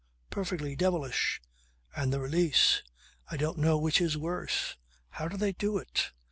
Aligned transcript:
Perfectly 0.31 0.75
devilish. 0.75 1.39
And 1.95 2.11
the 2.11 2.19
release! 2.19 2.81
I 3.29 3.37
don't 3.37 3.59
know 3.59 3.77
which 3.77 4.01
is 4.01 4.17
worse. 4.17 4.75
How 5.09 5.27
do 5.27 5.37
they 5.37 5.51
do 5.51 5.77
it? 5.77 6.11